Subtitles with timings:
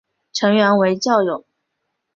[0.33, 1.45] 成员为教友。